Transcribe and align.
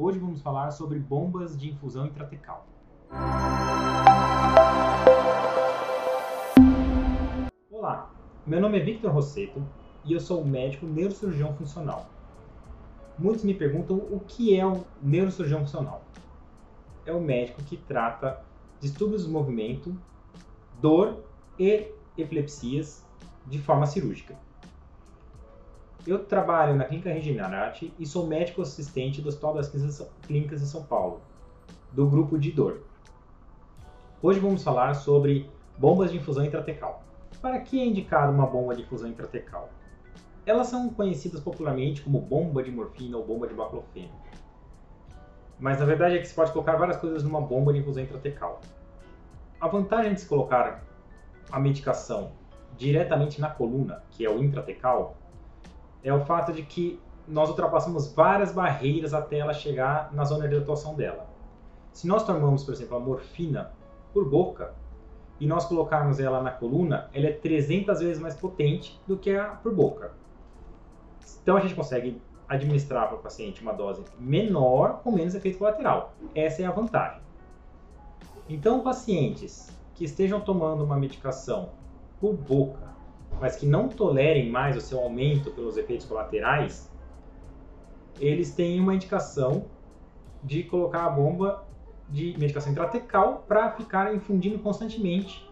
Hoje 0.00 0.16
vamos 0.16 0.40
falar 0.40 0.70
sobre 0.70 0.96
bombas 1.00 1.58
de 1.58 1.70
infusão 1.70 2.06
intratecal. 2.06 2.68
Olá, 7.68 8.08
meu 8.46 8.60
nome 8.60 8.78
é 8.78 8.84
Victor 8.84 9.10
Rosseto 9.10 9.60
e 10.04 10.12
eu 10.12 10.20
sou 10.20 10.44
médico 10.44 10.86
neurocirurgião 10.86 11.52
funcional. 11.56 12.08
Muitos 13.18 13.42
me 13.42 13.52
perguntam 13.52 13.96
o 13.96 14.20
que 14.20 14.54
é 14.56 14.64
um 14.64 14.84
neurocirurgião 15.02 15.62
funcional. 15.62 16.04
É 17.04 17.12
o 17.12 17.20
médico 17.20 17.60
que 17.64 17.76
trata 17.76 18.40
distúrbios 18.78 19.26
do 19.26 19.32
movimento, 19.32 20.00
dor 20.80 21.24
e 21.58 21.88
epilepsias 22.16 23.04
de 23.44 23.58
forma 23.58 23.84
cirúrgica. 23.84 24.38
Eu 26.08 26.24
trabalho 26.24 26.74
na 26.74 26.86
Clínica 26.86 27.12
Regenerate 27.12 27.92
e 27.98 28.06
sou 28.06 28.26
médico 28.26 28.62
assistente 28.62 29.20
do 29.20 29.28
Hospital 29.28 29.52
das 29.52 29.70
Clínicas 30.26 30.62
de 30.62 30.66
São 30.66 30.82
Paulo, 30.82 31.20
do 31.92 32.06
grupo 32.06 32.38
de 32.38 32.50
dor. 32.50 32.80
Hoje 34.22 34.40
vamos 34.40 34.64
falar 34.64 34.94
sobre 34.94 35.50
bombas 35.76 36.10
de 36.10 36.16
infusão 36.16 36.46
intratecal. 36.46 37.02
Para 37.42 37.60
que 37.60 37.78
é 37.78 37.84
indicada 37.84 38.32
uma 38.32 38.46
bomba 38.46 38.74
de 38.74 38.80
infusão 38.80 39.10
intratecal? 39.10 39.68
Elas 40.46 40.68
são 40.68 40.88
conhecidas 40.88 41.42
popularmente 41.42 42.00
como 42.00 42.22
bomba 42.22 42.62
de 42.62 42.70
morfina 42.70 43.18
ou 43.18 43.26
bomba 43.26 43.46
de 43.46 43.52
baclofeno. 43.52 44.14
Mas 45.60 45.78
na 45.78 45.84
verdade 45.84 46.16
é 46.16 46.20
que 46.20 46.26
se 46.26 46.32
pode 46.32 46.52
colocar 46.52 46.76
várias 46.76 46.96
coisas 46.96 47.22
numa 47.22 47.42
bomba 47.42 47.70
de 47.70 47.80
infusão 47.80 48.02
intratecal. 48.02 48.62
A 49.60 49.68
vantagem 49.68 50.14
de 50.14 50.22
se 50.22 50.26
colocar 50.26 50.82
a 51.52 51.60
medicação 51.60 52.32
diretamente 52.78 53.42
na 53.42 53.50
coluna, 53.50 54.02
que 54.12 54.24
é 54.24 54.30
o 54.30 54.42
intratecal, 54.42 55.17
é 56.02 56.12
o 56.12 56.24
fato 56.24 56.52
de 56.52 56.62
que 56.62 57.00
nós 57.26 57.48
ultrapassamos 57.50 58.12
várias 58.12 58.52
barreiras 58.52 59.12
até 59.12 59.38
ela 59.38 59.52
chegar 59.52 60.12
na 60.12 60.24
zona 60.24 60.48
de 60.48 60.56
atuação 60.56 60.94
dela. 60.94 61.26
Se 61.92 62.06
nós 62.06 62.24
tomamos, 62.24 62.64
por 62.64 62.72
exemplo, 62.72 62.96
a 62.96 63.00
morfina 63.00 63.72
por 64.12 64.28
boca 64.28 64.74
e 65.38 65.46
nós 65.46 65.64
colocarmos 65.66 66.18
ela 66.18 66.42
na 66.42 66.50
coluna, 66.50 67.08
ela 67.12 67.26
é 67.26 67.32
300 67.32 68.00
vezes 68.00 68.20
mais 68.20 68.34
potente 68.34 69.00
do 69.06 69.16
que 69.16 69.36
a 69.36 69.44
por 69.46 69.74
boca. 69.74 70.12
Então 71.42 71.56
a 71.56 71.60
gente 71.60 71.74
consegue 71.74 72.20
administrar 72.48 73.08
para 73.08 73.16
o 73.16 73.20
paciente 73.20 73.60
uma 73.60 73.72
dose 73.72 74.02
menor 74.18 75.00
com 75.02 75.12
menos 75.12 75.34
efeito 75.34 75.58
colateral. 75.58 76.14
Essa 76.34 76.62
é 76.62 76.66
a 76.66 76.70
vantagem. 76.70 77.20
Então, 78.48 78.80
pacientes 78.80 79.68
que 79.94 80.04
estejam 80.04 80.40
tomando 80.40 80.82
uma 80.82 80.96
medicação 80.96 81.70
por 82.18 82.34
boca, 82.34 82.88
mas 83.40 83.56
que 83.56 83.66
não 83.66 83.88
tolerem 83.88 84.50
mais 84.50 84.76
o 84.76 84.80
seu 84.80 84.98
aumento 85.00 85.50
pelos 85.50 85.76
efeitos 85.76 86.06
colaterais, 86.06 86.90
eles 88.20 88.52
têm 88.52 88.80
uma 88.80 88.94
indicação 88.94 89.66
de 90.42 90.62
colocar 90.64 91.04
a 91.04 91.10
bomba 91.10 91.64
de 92.08 92.34
medicação 92.38 92.72
intratecal 92.72 93.44
para 93.46 93.70
ficar 93.72 94.14
infundindo 94.14 94.58
constantemente 94.58 95.48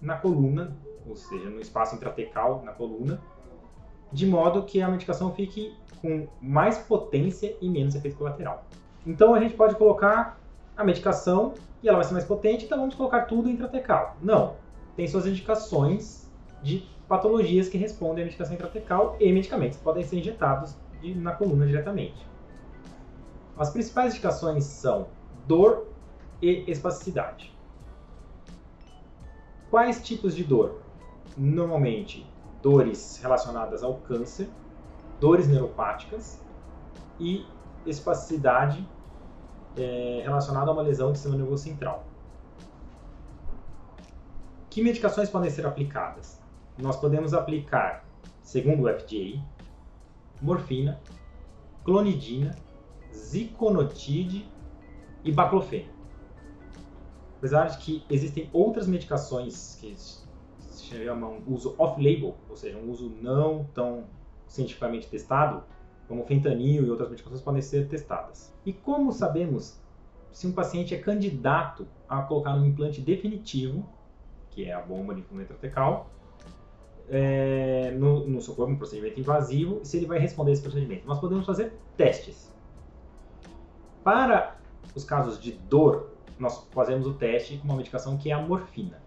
na 0.00 0.16
coluna, 0.16 0.76
ou 1.06 1.16
seja, 1.16 1.48
no 1.48 1.60
espaço 1.60 1.94
intratecal 1.94 2.62
na 2.64 2.72
coluna, 2.72 3.20
de 4.12 4.26
modo 4.26 4.64
que 4.64 4.82
a 4.82 4.88
medicação 4.88 5.32
fique 5.32 5.74
com 6.02 6.26
mais 6.40 6.78
potência 6.78 7.56
e 7.60 7.68
menos 7.68 7.94
efeito 7.94 8.16
colateral. 8.16 8.64
Então 9.06 9.34
a 9.34 9.40
gente 9.40 9.54
pode 9.54 9.76
colocar 9.76 10.40
a 10.76 10.84
medicação 10.84 11.54
e 11.82 11.88
ela 11.88 11.98
vai 11.98 12.04
ser 12.04 12.12
mais 12.12 12.24
potente, 12.24 12.64
então 12.64 12.78
vamos 12.78 12.94
colocar 12.94 13.22
tudo 13.22 13.48
intratecal. 13.48 14.16
Não, 14.20 14.56
tem 14.96 15.06
suas 15.06 15.26
indicações 15.26 16.29
de 16.62 16.86
patologias 17.08 17.68
que 17.68 17.76
respondem 17.76 18.22
à 18.22 18.26
medicação 18.26 18.54
intratecal 18.54 19.16
e 19.18 19.32
medicamentos 19.32 19.78
que 19.78 19.84
podem 19.84 20.04
ser 20.04 20.18
injetados 20.18 20.76
de, 21.00 21.14
na 21.14 21.32
coluna 21.32 21.66
diretamente. 21.66 22.26
As 23.58 23.70
principais 23.70 24.12
indicações 24.12 24.64
são 24.64 25.08
dor 25.46 25.88
e 26.40 26.70
espasticidade. 26.70 27.52
Quais 29.70 30.02
tipos 30.02 30.34
de 30.34 30.44
dor? 30.44 30.80
Normalmente, 31.36 32.26
dores 32.62 33.20
relacionadas 33.22 33.82
ao 33.82 33.94
câncer, 33.98 34.48
dores 35.20 35.46
neuropáticas 35.46 36.40
e 37.18 37.46
espasticidade 37.86 38.86
é, 39.76 40.22
relacionada 40.24 40.70
a 40.70 40.74
uma 40.74 40.82
lesão 40.82 41.10
do 41.12 41.14
sistema 41.14 41.36
nervoso 41.36 41.62
central. 41.62 42.04
Que 44.68 44.82
medicações 44.82 45.28
podem 45.28 45.50
ser 45.50 45.66
aplicadas? 45.66 46.39
Nós 46.80 46.96
podemos 46.96 47.34
aplicar, 47.34 48.04
segundo 48.42 48.84
o 48.84 48.88
FDA, 48.88 49.42
morfina, 50.40 51.00
clonidina, 51.84 52.56
ziconotide 53.12 54.48
e 55.24 55.32
baclofeno. 55.32 55.90
Apesar 57.38 57.66
de 57.68 57.78
que 57.78 58.04
existem 58.10 58.48
outras 58.52 58.86
medicações 58.86 59.76
que 59.80 59.94
se 59.96 60.84
chamam 60.84 61.42
uso 61.46 61.74
off-label, 61.78 62.36
ou 62.48 62.56
seja, 62.56 62.76
um 62.76 62.90
uso 62.90 63.10
não 63.20 63.64
tão 63.74 64.04
cientificamente 64.46 65.08
testado, 65.08 65.62
como 66.08 66.24
fentanil 66.24 66.84
e 66.84 66.90
outras 66.90 67.08
medicações 67.08 67.40
podem 67.40 67.62
ser 67.62 67.88
testadas. 67.88 68.52
E 68.66 68.72
como 68.72 69.12
sabemos 69.12 69.80
se 70.32 70.46
um 70.46 70.52
paciente 70.52 70.94
é 70.94 70.98
candidato 70.98 71.86
a 72.08 72.22
colocar 72.22 72.54
um 72.54 72.64
implante 72.64 73.00
definitivo 73.00 73.88
que 74.50 74.64
é 74.64 74.72
a 74.72 74.80
bomba 74.80 75.14
de 75.14 75.20
inflamento 75.20 75.52
intratecal, 75.52 76.10
é, 77.10 77.90
no, 77.90 78.26
no 78.26 78.40
seu 78.40 78.54
corpo, 78.54 78.72
um 78.72 78.76
procedimento 78.76 79.18
invasivo, 79.18 79.80
se 79.82 79.96
ele 79.96 80.06
vai 80.06 80.18
responder 80.18 80.52
esse 80.52 80.62
procedimento. 80.62 81.06
Nós 81.06 81.18
podemos 81.18 81.44
fazer 81.44 81.72
testes. 81.96 82.54
Para 84.04 84.56
os 84.94 85.04
casos 85.04 85.40
de 85.40 85.52
dor, 85.52 86.10
nós 86.38 86.66
fazemos 86.70 87.06
o 87.06 87.14
teste 87.14 87.58
com 87.58 87.64
uma 87.64 87.76
medicação 87.76 88.16
que 88.16 88.30
é 88.30 88.32
a 88.32 88.40
morfina. 88.40 89.02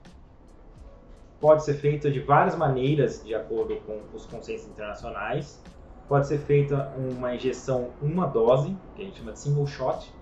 Pode 1.40 1.64
ser 1.64 1.76
feita 1.76 2.12
de 2.12 2.20
várias 2.20 2.56
maneiras, 2.56 3.24
de 3.24 3.34
acordo 3.34 3.76
com 3.78 4.02
os 4.14 4.26
consensos 4.26 4.68
internacionais. 4.70 5.62
Pode 6.08 6.28
ser 6.28 6.40
feita 6.40 6.94
uma 6.98 7.34
injeção, 7.34 7.90
uma 8.02 8.28
dose, 8.28 8.76
que 8.96 9.02
a 9.02 9.06
gente 9.06 9.18
chama 9.18 9.32
de 9.32 9.40
single 9.40 9.66
shot, 9.66 10.14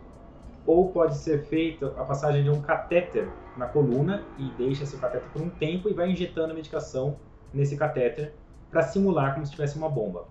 ou 0.66 0.90
pode 0.92 1.16
ser 1.18 1.44
feita 1.46 1.88
a 1.98 2.06
passagem 2.06 2.44
de 2.44 2.50
um 2.50 2.62
catéter 2.62 3.28
na 3.58 3.68
coluna 3.68 4.24
e 4.38 4.50
deixa 4.52 4.84
esse 4.84 4.98
catéter 4.98 5.28
por 5.32 5.42
um 5.42 5.50
tempo 5.50 5.90
e 5.90 5.94
vai 5.94 6.10
injetando 6.10 6.52
a 6.52 6.56
medicação 6.56 7.18
nesse 7.54 7.76
catéter 7.76 8.34
para 8.70 8.84
simular 8.84 9.34
como 9.34 9.46
se 9.46 9.52
tivesse 9.52 9.78
uma 9.78 9.90
bomba. 9.90 10.26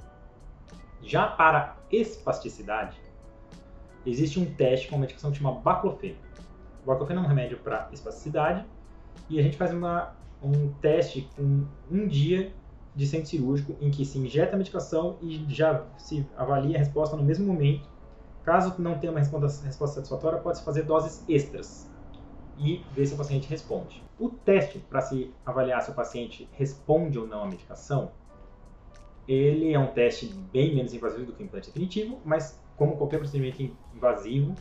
Já 1.03 1.26
para 1.26 1.76
espasticidade, 1.91 2.97
existe 4.04 4.38
um 4.38 4.47
teste 4.54 4.88
com 4.88 4.97
uma 4.97 5.03
medicação 5.03 5.31
que 5.31 5.38
chama 5.38 5.53
baclofeno. 5.53 6.16
O 6.82 6.86
baclofeno 6.86 7.20
é 7.20 7.22
um 7.25 7.26
remédio 7.26 7.58
para 7.58 7.88
espasticidade 7.92 8.64
e 9.28 9.38
a 9.38 9.42
gente 9.42 9.56
faz 9.56 9.72
uma, 9.72 10.14
um 10.42 10.72
teste 10.81 11.28
com 11.36 11.66
um 11.91 12.06
dia 12.06 12.53
de 12.94 13.06
centro 13.06 13.28
cirúrgico 13.28 13.76
em 13.81 13.91
que 13.91 14.04
se 14.04 14.19
injeta 14.19 14.56
a 14.56 14.58
medicação 14.58 15.16
e 15.22 15.44
já 15.48 15.84
se 15.97 16.26
avalia 16.37 16.76
a 16.76 16.78
resposta 16.78 17.16
no 17.16 17.22
mesmo 17.22 17.47
momento 17.47 17.88
Caso 18.44 18.75
não 18.81 18.98
tenha 18.98 19.12
uma 19.12 19.20
resposta, 19.20 19.64
resposta 19.66 19.97
satisfatória, 19.97 20.38
pode-se 20.38 20.64
fazer 20.64 20.82
doses 20.82 21.25
extras 21.28 21.88
e 22.60 22.84
ver 22.93 23.06
se 23.06 23.15
o 23.15 23.16
paciente 23.16 23.48
responde. 23.48 24.04
O 24.19 24.28
teste 24.28 24.78
para 24.78 25.00
se 25.00 25.32
avaliar 25.47 25.81
se 25.82 25.91
o 25.91 25.94
paciente 25.94 26.47
responde 26.53 27.19
ou 27.19 27.26
não 27.26 27.43
à 27.43 27.47
medicação, 27.47 28.12
ele 29.26 29.72
é 29.72 29.78
um 29.78 29.87
teste 29.87 30.26
bem 30.26 30.75
menos 30.75 30.93
invasivo 30.93 31.25
do 31.25 31.32
que 31.32 31.43
o 31.43 31.47
implante 31.47 31.69
definitivo, 31.69 32.20
mas 32.22 32.62
como 32.76 32.97
qualquer 32.97 33.19
procedimento 33.19 33.62
invasivo, 33.94 34.54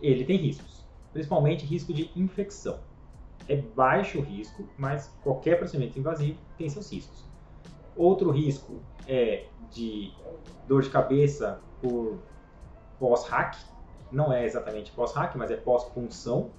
ele 0.00 0.24
tem 0.24 0.38
riscos, 0.38 0.86
principalmente 1.12 1.66
risco 1.66 1.92
de 1.92 2.10
infecção. 2.16 2.80
É 3.46 3.56
baixo 3.56 4.18
o 4.18 4.22
risco, 4.22 4.66
mas 4.78 5.08
qualquer 5.22 5.58
procedimento 5.58 5.98
invasivo 5.98 6.38
tem 6.56 6.68
seus 6.70 6.90
riscos. 6.90 7.28
Outro 7.96 8.30
risco 8.30 8.80
é 9.06 9.46
de 9.70 10.12
dor 10.66 10.82
de 10.82 10.88
cabeça 10.88 11.60
por 11.82 12.18
pós-hack, 12.98 13.56
não 14.10 14.32
é 14.32 14.44
exatamente 14.44 14.90
pós-hack, 14.92 15.36
mas 15.36 15.50
é 15.50 15.56
pós-punção. 15.56 16.50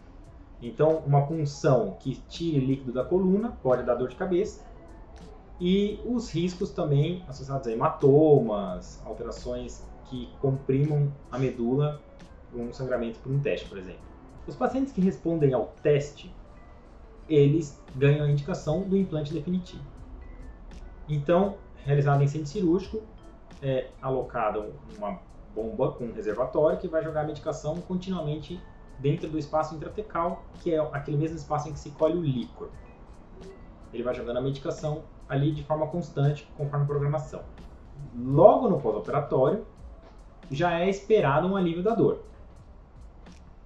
Então, 0.62 0.98
uma 1.06 1.26
punção 1.26 1.98
que 2.00 2.16
tire 2.30 2.60
líquido 2.60 2.92
da 2.92 3.04
coluna 3.04 3.58
pode 3.64 3.84
dar 3.84 3.96
dor 3.96 4.10
de 4.10 4.16
cabeça. 4.16 4.64
E 5.60 6.00
os 6.06 6.30
riscos 6.32 6.72
também 6.72 7.24
associados 7.28 7.68
a 7.68 7.72
hematomas, 7.72 9.02
alterações 9.06 9.84
que 10.06 10.30
comprimam 10.40 11.12
a 11.32 11.40
medula, 11.40 12.02
um 12.54 12.72
sangramento 12.74 13.20
por 13.20 13.32
um 13.32 13.40
teste, 13.40 13.68
por 13.68 13.78
exemplo. 13.78 14.02
Os 14.48 14.56
pacientes 14.56 14.92
que 14.92 15.02
respondem 15.02 15.54
ao 15.54 15.68
teste, 15.82 16.34
eles 17.30 17.80
ganham 17.96 18.26
a 18.26 18.30
indicação 18.30 18.82
do 18.82 18.98
implante 18.98 19.34
definitivo. 19.34 19.84
Então, 21.08 21.56
realizado 21.86 22.24
em 22.24 22.28
centro 22.28 22.48
cirúrgico, 22.48 23.02
é 23.62 23.90
alocado 24.02 24.74
uma 24.98 25.20
bomba 25.54 25.92
com 25.92 26.06
um 26.06 26.14
reservatório 26.14 26.80
que 26.80 26.88
vai 26.88 27.04
jogar 27.04 27.22
a 27.22 27.26
medicação 27.26 27.76
continuamente 27.82 28.60
dentro 29.02 29.28
do 29.30 29.38
espaço 29.38 29.76
intratecal, 29.76 30.44
que 30.60 30.74
é 30.74 30.80
aquele 30.94 31.18
mesmo 31.18 31.36
espaço 31.36 31.68
em 31.68 31.74
que 31.74 31.80
se 31.80 31.90
colhe 31.92 32.18
o 32.18 32.24
líquor. 32.24 32.70
Ele 33.92 34.04
vai 34.04 34.14
jogando 34.14 34.38
a 34.38 34.42
medicação 34.42 35.04
ali 35.28 35.52
de 35.52 35.64
forma 35.64 35.88
constante, 35.88 36.48
conforme 36.56 36.86
a 36.86 36.88
programação. 36.88 37.42
Logo 38.16 38.70
no 38.70 38.80
pós-operatório, 38.80 39.66
já 40.50 40.80
é 40.80 40.90
esperado 40.90 41.48
um 41.48 41.56
alívio 41.56 41.84
da 41.84 41.96
dor. 41.96 42.20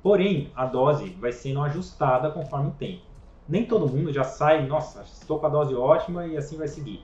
Porém, 0.01 0.51
a 0.55 0.65
dose 0.65 1.09
vai 1.19 1.31
sendo 1.31 1.61
ajustada 1.61 2.29
conforme 2.31 2.69
o 2.69 2.71
tempo. 2.71 3.03
Nem 3.47 3.65
todo 3.65 3.87
mundo 3.87 4.11
já 4.13 4.23
sai, 4.23 4.65
nossa, 4.65 5.01
estou 5.01 5.39
com 5.39 5.47
a 5.47 5.49
dose 5.49 5.75
ótima 5.75 6.25
e 6.27 6.37
assim 6.37 6.57
vai 6.57 6.67
seguir. 6.67 7.03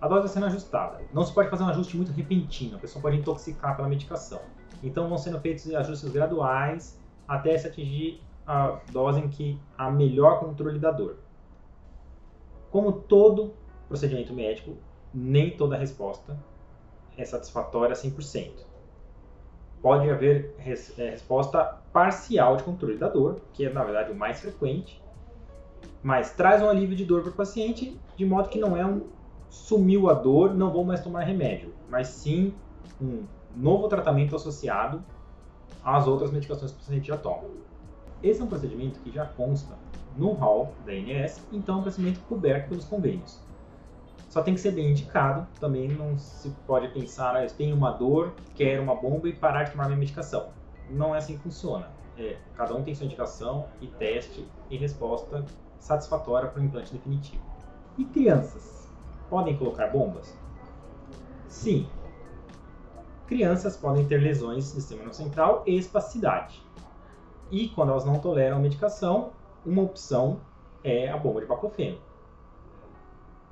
A 0.00 0.08
dose 0.08 0.22
vai 0.22 0.28
sendo 0.28 0.46
ajustada. 0.46 1.00
Não 1.12 1.22
se 1.22 1.32
pode 1.32 1.50
fazer 1.50 1.62
um 1.62 1.68
ajuste 1.68 1.96
muito 1.96 2.12
repentino, 2.12 2.76
a 2.76 2.78
pessoa 2.78 3.02
pode 3.02 3.18
intoxicar 3.18 3.76
pela 3.76 3.88
medicação. 3.88 4.40
Então 4.82 5.08
vão 5.08 5.18
sendo 5.18 5.38
feitos 5.40 5.72
ajustes 5.74 6.10
graduais 6.10 6.99
até 7.30 7.56
se 7.56 7.68
atingir 7.68 8.20
a 8.44 8.80
dose 8.90 9.20
em 9.20 9.28
que 9.28 9.56
há 9.78 9.88
melhor 9.88 10.40
controle 10.40 10.80
da 10.80 10.90
dor. 10.90 11.18
Como 12.72 12.90
todo 12.90 13.54
procedimento 13.88 14.32
médico, 14.32 14.76
nem 15.14 15.56
toda 15.56 15.76
resposta 15.76 16.36
é 17.16 17.24
satisfatória 17.24 17.94
100%. 17.94 18.50
Pode 19.80 20.10
haver 20.10 20.56
res, 20.58 20.98
é, 20.98 21.10
resposta 21.10 21.78
parcial 21.92 22.56
de 22.56 22.64
controle 22.64 22.98
da 22.98 23.08
dor, 23.08 23.40
que 23.52 23.64
é 23.64 23.72
na 23.72 23.84
verdade 23.84 24.10
o 24.10 24.14
mais 24.14 24.40
frequente, 24.40 25.00
mas 26.02 26.32
traz 26.32 26.60
um 26.60 26.68
alívio 26.68 26.96
de 26.96 27.04
dor 27.04 27.22
para 27.22 27.30
o 27.30 27.34
paciente, 27.34 27.96
de 28.16 28.26
modo 28.26 28.48
que 28.48 28.58
não 28.58 28.76
é 28.76 28.84
um 28.84 29.06
sumiu 29.48 30.10
a 30.10 30.14
dor, 30.14 30.52
não 30.52 30.72
vou 30.72 30.84
mais 30.84 31.00
tomar 31.00 31.22
remédio, 31.22 31.72
mas 31.88 32.08
sim 32.08 32.52
um 33.00 33.24
novo 33.54 33.86
tratamento 33.86 34.34
associado 34.34 35.04
às 35.84 36.06
outras 36.06 36.30
medicações 36.30 36.72
que 36.72 36.78
o 36.78 36.80
paciente 36.80 37.08
já 37.08 37.16
toma. 37.16 37.44
Esse 38.22 38.40
é 38.40 38.44
um 38.44 38.48
procedimento 38.48 39.00
que 39.00 39.10
já 39.10 39.24
consta 39.24 39.74
no 40.16 40.32
hall 40.32 40.74
da 40.84 40.92
ANS, 40.92 41.40
então 41.52 41.76
é 41.76 41.78
um 41.78 41.82
procedimento 41.82 42.20
coberto 42.20 42.68
pelos 42.68 42.84
convênios. 42.84 43.40
Só 44.28 44.42
tem 44.42 44.54
que 44.54 44.60
ser 44.60 44.72
bem 44.72 44.90
indicado, 44.90 45.46
também 45.58 45.88
não 45.88 46.16
se 46.18 46.50
pode 46.66 46.88
pensar, 46.88 47.34
ah, 47.34 47.44
eu 47.44 47.50
tenho 47.50 47.74
uma 47.74 47.90
dor, 47.90 48.32
quero 48.54 48.82
uma 48.82 48.94
bomba 48.94 49.28
e 49.28 49.32
parar 49.32 49.64
de 49.64 49.72
tomar 49.72 49.86
minha 49.86 49.98
medicação. 49.98 50.50
Não 50.88 51.14
é 51.14 51.18
assim 51.18 51.36
que 51.36 51.42
funciona. 51.42 51.90
É, 52.16 52.36
cada 52.54 52.74
um 52.76 52.82
tem 52.82 52.94
sua 52.94 53.06
indicação 53.06 53.66
e 53.80 53.86
teste 53.86 54.46
e 54.68 54.76
resposta 54.76 55.44
satisfatória 55.80 56.48
para 56.48 56.60
o 56.60 56.64
implante 56.64 56.92
definitivo. 56.92 57.42
E 57.98 58.04
crianças? 58.04 58.88
Podem 59.28 59.56
colocar 59.56 59.88
bombas? 59.88 60.36
Sim. 61.48 61.88
Crianças 63.30 63.78
podem 63.78 64.06
ter 64.06 64.18
lesões 64.18 64.70
do 64.74 64.80
sistema 64.82 65.10
central 65.14 65.62
e 65.66 65.78
espasticidade. 65.78 66.62
E 67.50 67.70
quando 67.70 67.92
elas 67.92 68.04
não 68.04 68.18
toleram 68.18 68.58
a 68.58 68.60
medicação, 68.60 69.30
uma 69.64 69.80
opção 69.80 70.40
é 70.84 71.08
a 71.08 71.16
bomba 71.16 71.40
de 71.40 71.46
baclofeno 71.46 71.98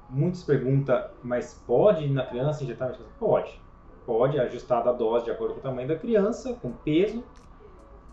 muitos 0.09 0.43
perguntam, 0.43 1.05
mas 1.23 1.63
pode 1.67 2.09
na 2.09 2.25
criança 2.25 2.65
injetar 2.65 2.89
medicação? 2.89 3.13
Pode. 3.19 3.61
Pode 4.07 4.41
ajustar 4.41 4.87
a 4.89 4.93
dose 4.93 5.27
de 5.27 5.31
acordo 5.31 5.55
com 5.55 5.61
o 5.61 5.63
tamanho 5.63 5.89
da 5.89 5.97
criança, 5.97 6.55
com 6.55 6.73
peso, 6.73 7.23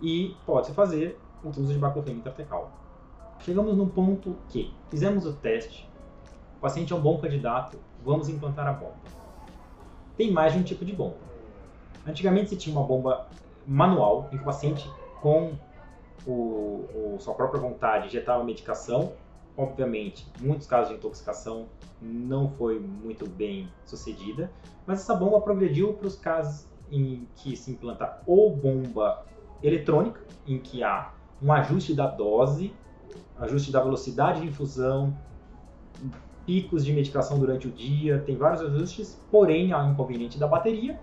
e 0.01 0.35
pode-se 0.45 0.73
fazer 0.73 1.17
o 1.43 1.49
uso 1.49 1.71
de 1.71 1.79
baclofeno 1.79 2.19
intratecal. 2.19 2.71
Chegamos 3.39 3.77
no 3.77 3.87
ponto 3.87 4.35
que 4.49 4.73
fizemos 4.89 5.25
o 5.25 5.33
teste, 5.33 5.89
o 6.57 6.59
paciente 6.59 6.91
é 6.91 6.95
um 6.95 7.01
bom 7.01 7.17
candidato, 7.19 7.77
vamos 8.03 8.27
implantar 8.27 8.67
a 8.67 8.73
bomba. 8.73 8.95
Tem 10.17 10.31
mais 10.31 10.53
de 10.53 10.59
um 10.59 10.63
tipo 10.63 10.83
de 10.83 10.93
bomba. 10.93 11.17
Antigamente 12.05 12.49
se 12.49 12.57
tinha 12.57 12.75
uma 12.75 12.85
bomba 12.85 13.27
manual, 13.65 14.29
em 14.31 14.37
que 14.37 14.43
o 14.43 14.45
paciente, 14.45 14.89
com 15.21 15.53
o, 16.25 16.31
o, 16.31 17.17
sua 17.19 17.33
própria 17.33 17.59
vontade, 17.59 18.07
injetava 18.07 18.43
medicação 18.43 19.13
obviamente, 19.57 20.27
muitos 20.39 20.67
casos 20.67 20.89
de 20.89 20.95
intoxicação 20.95 21.67
não 22.01 22.49
foi 22.49 22.79
muito 22.79 23.27
bem 23.27 23.69
sucedida, 23.85 24.51
mas 24.85 25.01
essa 25.01 25.15
bomba 25.15 25.39
progrediu 25.41 25.93
para 25.93 26.07
os 26.07 26.15
casos 26.15 26.67
em 26.91 27.27
que 27.35 27.55
se 27.55 27.71
implanta 27.71 28.21
ou 28.25 28.55
bomba 28.55 29.25
eletrônica, 29.63 30.21
em 30.45 30.59
que 30.59 30.83
há 30.83 31.13
um 31.41 31.51
ajuste 31.51 31.93
da 31.93 32.07
dose, 32.07 32.73
ajuste 33.39 33.71
da 33.71 33.81
velocidade 33.81 34.41
de 34.41 34.47
infusão, 34.47 35.15
picos 36.45 36.85
de 36.85 36.93
medicação 36.93 37.39
durante 37.39 37.67
o 37.67 37.71
dia, 37.71 38.19
tem 38.19 38.35
vários 38.35 38.61
ajustes, 38.61 39.19
porém 39.31 39.71
há 39.71 39.83
um 39.83 39.93
inconveniente 39.93 40.37
da 40.37 40.47
bateria. 40.47 40.99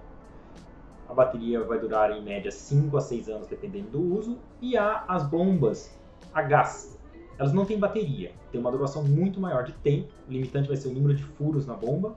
A 1.12 1.14
bateria 1.14 1.62
vai 1.62 1.78
durar 1.78 2.10
em 2.10 2.22
média 2.22 2.50
5 2.50 2.96
a 2.96 3.00
6 3.02 3.28
anos 3.28 3.46
dependendo 3.46 3.90
do 3.90 4.16
uso, 4.18 4.38
e 4.62 4.78
há 4.78 5.04
as 5.06 5.22
bombas 5.28 5.94
a 6.32 6.40
gás, 6.40 6.98
elas 7.38 7.52
não 7.52 7.66
têm 7.66 7.78
bateria, 7.78 8.32
tem 8.50 8.58
uma 8.58 8.70
duração 8.70 9.04
muito 9.04 9.38
maior 9.38 9.62
de 9.62 9.72
tempo, 9.72 10.10
o 10.26 10.32
limitante 10.32 10.68
vai 10.68 10.76
ser 10.78 10.88
o 10.88 10.92
número 10.94 11.14
de 11.14 11.22
furos 11.22 11.66
na 11.66 11.74
bomba. 11.74 12.16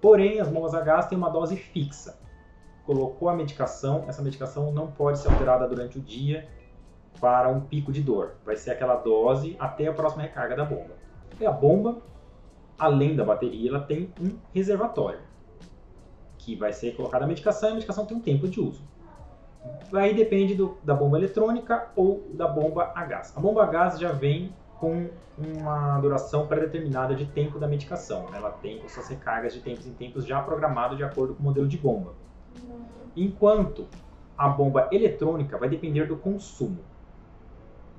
Porém, 0.00 0.40
as 0.40 0.48
bombas 0.48 0.74
a 0.74 0.80
gás 0.80 1.06
têm 1.06 1.16
uma 1.16 1.30
dose 1.30 1.56
fixa. 1.56 2.18
Colocou 2.84 3.28
a 3.28 3.36
medicação, 3.36 4.04
essa 4.08 4.20
medicação 4.22 4.72
não 4.72 4.88
pode 4.88 5.20
ser 5.20 5.28
alterada 5.28 5.68
durante 5.68 5.96
o 5.96 6.02
dia 6.02 6.48
para 7.20 7.48
um 7.48 7.60
pico 7.60 7.92
de 7.92 8.02
dor. 8.02 8.34
Vai 8.44 8.56
ser 8.56 8.72
aquela 8.72 8.96
dose 8.96 9.56
até 9.56 9.86
a 9.86 9.92
próxima 9.92 10.24
recarga 10.24 10.56
da 10.56 10.64
bomba. 10.64 10.94
E 11.38 11.46
a 11.46 11.52
bomba, 11.52 11.98
além 12.76 13.14
da 13.14 13.24
bateria, 13.24 13.70
ela 13.70 13.80
tem 13.80 14.12
um 14.20 14.36
reservatório, 14.52 15.20
que 16.44 16.54
vai 16.54 16.72
ser 16.72 16.94
colocada 16.94 17.24
a 17.24 17.28
medicação 17.28 17.70
e 17.70 17.72
a 17.72 17.74
medicação 17.74 18.04
tem 18.04 18.16
um 18.16 18.20
tempo 18.20 18.46
de 18.46 18.60
uso. 18.60 18.82
Aí 19.94 20.14
depende 20.14 20.54
do, 20.54 20.76
da 20.82 20.94
bomba 20.94 21.16
eletrônica 21.16 21.88
ou 21.96 22.28
da 22.34 22.46
bomba 22.46 22.92
a 22.94 23.04
gás. 23.04 23.32
A 23.34 23.40
bomba 23.40 23.62
a 23.62 23.66
gás 23.66 23.98
já 23.98 24.12
vem 24.12 24.52
com 24.78 25.08
uma 25.38 25.98
duração 26.00 26.46
pré-determinada 26.46 27.14
de 27.14 27.24
tempo 27.24 27.58
da 27.58 27.66
medicação. 27.66 28.26
Ela 28.34 28.50
tem 28.50 28.86
suas 28.88 29.08
recargas 29.08 29.54
de 29.54 29.60
tempos 29.60 29.86
em 29.86 29.92
tempos 29.92 30.26
já 30.26 30.42
programado 30.42 30.96
de 30.96 31.02
acordo 31.02 31.34
com 31.34 31.40
o 31.40 31.44
modelo 31.44 31.66
de 31.66 31.78
bomba. 31.78 32.12
Enquanto 33.16 33.86
a 34.36 34.48
bomba 34.48 34.88
eletrônica 34.92 35.56
vai 35.56 35.68
depender 35.68 36.06
do 36.06 36.16
consumo. 36.16 36.78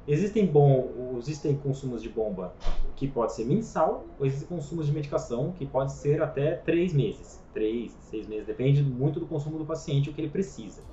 Existem, 0.08 0.46
bom, 0.46 1.16
existem 1.18 1.56
consumos 1.58 2.02
de 2.02 2.10
bomba 2.10 2.54
que 2.96 3.08
pode 3.08 3.34
ser 3.34 3.46
mensal, 3.46 4.06
ou 4.20 4.26
existem 4.26 4.48
consumos 4.48 4.86
de 4.86 4.92
medicação 4.92 5.52
que 5.52 5.66
pode 5.66 5.94
ser 5.94 6.22
até 6.22 6.58
3 6.58 6.94
meses. 6.94 7.44
3, 7.54 7.92
6 7.92 8.28
meses, 8.28 8.46
depende 8.46 8.84
muito 8.84 9.20
do 9.20 9.26
consumo 9.26 9.58
do 9.58 9.66
paciente, 9.66 10.10
o 10.10 10.14
que 10.14 10.22
ele 10.22 10.30
precisa 10.30 10.84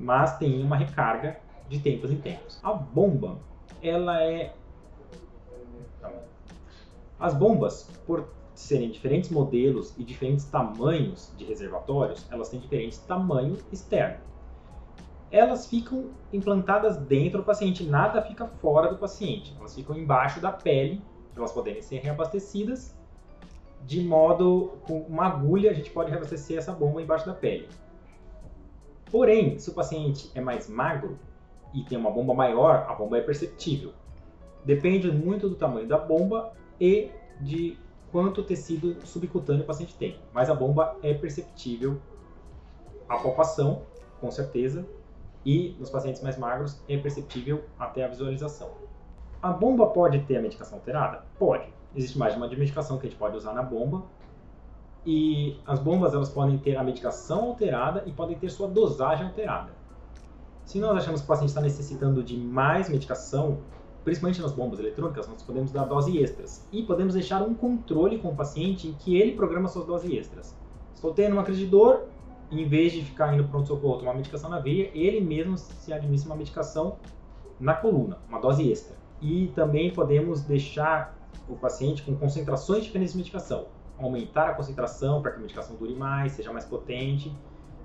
mas 0.00 0.38
tem 0.38 0.62
uma 0.62 0.76
recarga 0.76 1.38
de 1.68 1.78
tempos 1.78 2.10
em 2.10 2.16
tempos. 2.16 2.58
A 2.62 2.72
bomba, 2.72 3.38
ela 3.82 4.22
é 4.22 4.54
as 7.18 7.34
bombas, 7.34 7.86
por 8.06 8.26
serem 8.54 8.90
diferentes 8.90 9.28
modelos 9.30 9.94
e 9.98 10.04
diferentes 10.04 10.46
tamanhos 10.46 11.30
de 11.36 11.44
reservatórios, 11.44 12.26
elas 12.30 12.48
têm 12.48 12.58
diferentes 12.58 12.98
tamanho 12.98 13.58
externo. 13.70 14.20
Elas 15.30 15.66
ficam 15.66 16.10
implantadas 16.32 16.96
dentro 16.96 17.38
do 17.38 17.44
paciente, 17.44 17.84
nada 17.84 18.20
fica 18.22 18.46
fora 18.46 18.88
do 18.88 18.98
paciente. 18.98 19.54
Elas 19.58 19.74
ficam 19.74 19.96
embaixo 19.96 20.40
da 20.40 20.50
pele, 20.50 21.00
elas 21.36 21.52
poderem 21.52 21.80
ser 21.80 21.98
reabastecidas, 21.98 22.98
de 23.86 24.02
modo 24.02 24.78
com 24.86 25.00
uma 25.02 25.26
agulha 25.26 25.70
a 25.70 25.74
gente 25.74 25.90
pode 25.90 26.10
reabastecer 26.10 26.58
essa 26.58 26.72
bomba 26.72 27.00
embaixo 27.00 27.26
da 27.26 27.32
pele. 27.32 27.68
Porém, 29.10 29.58
se 29.58 29.70
o 29.70 29.72
paciente 29.72 30.30
é 30.34 30.40
mais 30.40 30.68
magro 30.68 31.18
e 31.72 31.82
tem 31.82 31.96
uma 31.96 32.10
bomba 32.10 32.34
maior, 32.34 32.86
a 32.88 32.94
bomba 32.94 33.18
é 33.18 33.20
perceptível. 33.20 33.92
Depende 34.64 35.10
muito 35.10 35.48
do 35.48 35.54
tamanho 35.54 35.86
da 35.86 35.98
bomba 35.98 36.52
e 36.80 37.10
de 37.40 37.78
quanto 38.12 38.42
tecido 38.42 38.96
subcutâneo 39.06 39.62
o 39.62 39.66
paciente 39.66 39.94
tem. 39.94 40.18
Mas 40.32 40.50
a 40.50 40.54
bomba 40.54 40.96
é 41.02 41.14
perceptível 41.14 42.00
a 43.08 43.16
palpação, 43.16 43.82
com 44.20 44.30
certeza, 44.30 44.86
e 45.44 45.76
nos 45.78 45.90
pacientes 45.90 46.22
mais 46.22 46.38
magros 46.38 46.80
é 46.88 46.96
perceptível 46.96 47.64
até 47.78 48.04
a 48.04 48.08
visualização. 48.08 48.70
A 49.42 49.52
bomba 49.52 49.86
pode 49.86 50.20
ter 50.20 50.36
a 50.36 50.42
medicação 50.42 50.78
alterada? 50.78 51.24
Pode. 51.38 51.66
Existe 51.94 52.18
mais 52.18 52.34
de 52.34 52.38
uma 52.38 52.48
medicação 52.48 52.98
que 52.98 53.06
a 53.06 53.10
gente 53.10 53.18
pode 53.18 53.36
usar 53.36 53.52
na 53.52 53.62
bomba, 53.62 54.04
e 55.04 55.58
as 55.66 55.78
bombas 55.78 56.12
elas 56.12 56.28
podem 56.28 56.58
ter 56.58 56.76
a 56.76 56.84
medicação 56.84 57.46
alterada 57.46 58.04
e 58.06 58.12
podem 58.12 58.36
ter 58.36 58.50
sua 58.50 58.68
dosagem 58.68 59.26
alterada. 59.26 59.70
Se 60.64 60.78
nós 60.78 60.96
achamos 60.96 61.20
que 61.20 61.24
o 61.24 61.28
paciente 61.28 61.48
está 61.48 61.60
necessitando 61.60 62.22
de 62.22 62.36
mais 62.36 62.88
medicação, 62.88 63.58
principalmente 64.04 64.40
nas 64.40 64.52
bombas 64.52 64.78
eletrônicas, 64.78 65.26
nós 65.26 65.42
podemos 65.42 65.72
dar 65.72 65.84
doses 65.84 66.14
extras 66.14 66.68
e 66.70 66.82
podemos 66.82 67.14
deixar 67.14 67.42
um 67.42 67.54
controle 67.54 68.18
com 68.18 68.28
o 68.28 68.36
paciente 68.36 68.88
em 68.88 68.92
que 68.92 69.16
ele 69.16 69.32
programa 69.32 69.68
suas 69.68 69.86
doses 69.86 70.10
extras. 70.12 70.56
Estou 70.94 71.12
tendo 71.14 71.32
uma 71.32 71.42
crise 71.42 71.60
de 71.60 71.66
dor, 71.66 72.06
em 72.50 72.66
vez 72.66 72.92
de 72.92 73.02
ficar 73.02 73.32
indo 73.32 73.44
para 73.44 73.52
pronto-socorro 73.52 73.98
tomar 73.98 74.14
medicação 74.14 74.50
na 74.50 74.58
veia, 74.58 74.90
ele 74.94 75.20
mesmo 75.20 75.56
se 75.56 75.92
administra 75.92 76.30
uma 76.30 76.36
medicação 76.36 76.96
na 77.58 77.74
coluna, 77.74 78.18
uma 78.28 78.40
dose 78.40 78.70
extra. 78.70 78.96
E 79.20 79.48
também 79.54 79.92
podemos 79.92 80.42
deixar 80.42 81.16
o 81.48 81.54
paciente 81.56 82.02
com 82.02 82.16
concentrações 82.16 82.84
diferentes 82.84 83.12
de 83.12 83.18
medicação 83.18 83.66
aumentar 84.04 84.50
a 84.50 84.54
concentração 84.54 85.20
para 85.20 85.32
que 85.32 85.38
a 85.38 85.40
medicação 85.40 85.76
dure 85.76 85.94
mais, 85.94 86.32
seja 86.32 86.52
mais 86.52 86.64
potente, 86.64 87.32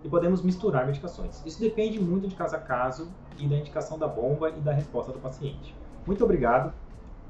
e 0.04 0.10
podemos 0.10 0.42
misturar 0.42 0.86
medicações. 0.86 1.44
Isso 1.46 1.60
depende 1.60 2.00
muito 2.00 2.28
de 2.28 2.36
caso 2.36 2.56
a 2.56 2.60
caso 2.60 3.12
e 3.38 3.48
da 3.48 3.58
indicação 3.58 3.98
da 3.98 4.08
bomba 4.08 4.50
e 4.50 4.60
da 4.62 4.72
resposta 4.72 5.12
do 5.12 5.20
paciente. 5.20 5.76
Muito 6.06 6.24
obrigado. 6.24 6.74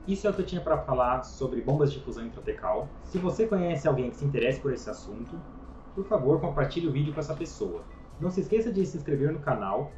Isso 0.07 0.27
é 0.27 0.29
o 0.29 0.33
que 0.33 0.41
eu 0.41 0.45
tinha 0.45 0.61
para 0.61 0.77
falar 0.77 1.23
sobre 1.23 1.61
bombas 1.61 1.91
de 1.91 1.97
infusão 1.97 2.25
intratecal. 2.25 2.87
Se 3.03 3.17
você 3.17 3.47
conhece 3.47 3.87
alguém 3.87 4.11
que 4.11 4.17
se 4.17 4.25
interesse 4.25 4.59
por 4.59 4.71
esse 4.71 4.89
assunto, 4.89 5.39
por 5.95 6.05
favor, 6.05 6.41
compartilhe 6.41 6.87
o 6.87 6.91
vídeo 6.91 7.13
com 7.13 7.19
essa 7.21 7.33
pessoa. 7.33 7.83
Não 8.19 8.29
se 8.29 8.41
esqueça 8.41 8.71
de 8.71 8.85
se 8.85 8.97
inscrever 8.97 9.31
no 9.31 9.39
canal 9.39 9.91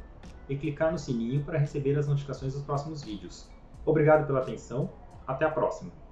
e 0.48 0.56
clicar 0.56 0.92
no 0.92 0.98
sininho 0.98 1.44
para 1.44 1.58
receber 1.58 1.98
as 1.98 2.06
notificações 2.06 2.54
dos 2.54 2.62
próximos 2.62 3.02
vídeos. 3.02 3.50
Obrigado 3.84 4.26
pela 4.26 4.38
atenção, 4.38 4.90
até 5.26 5.44
a 5.44 5.50
próxima! 5.50 5.98